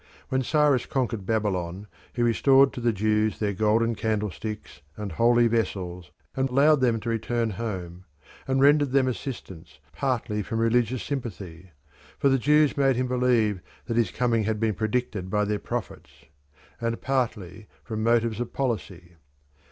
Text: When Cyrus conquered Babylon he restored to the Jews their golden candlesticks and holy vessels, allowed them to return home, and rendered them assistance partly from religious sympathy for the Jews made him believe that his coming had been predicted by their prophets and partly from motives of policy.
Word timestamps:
When 0.29 0.41
Cyrus 0.41 0.87
conquered 0.87 1.27
Babylon 1.27 1.85
he 2.11 2.23
restored 2.23 2.73
to 2.73 2.81
the 2.81 2.91
Jews 2.91 3.37
their 3.37 3.53
golden 3.53 3.93
candlesticks 3.93 4.81
and 4.97 5.11
holy 5.11 5.45
vessels, 5.47 6.09
allowed 6.35 6.81
them 6.81 6.99
to 7.01 7.09
return 7.09 7.51
home, 7.51 8.05
and 8.47 8.59
rendered 8.59 8.93
them 8.93 9.07
assistance 9.07 9.77
partly 9.93 10.41
from 10.41 10.57
religious 10.57 11.03
sympathy 11.03 11.69
for 12.17 12.29
the 12.29 12.39
Jews 12.39 12.75
made 12.75 12.95
him 12.95 13.07
believe 13.07 13.61
that 13.85 13.95
his 13.95 14.09
coming 14.09 14.45
had 14.45 14.59
been 14.59 14.73
predicted 14.73 15.29
by 15.29 15.45
their 15.45 15.59
prophets 15.59 16.09
and 16.79 16.99
partly 16.99 17.67
from 17.83 18.01
motives 18.01 18.39
of 18.39 18.51
policy. 18.53 19.17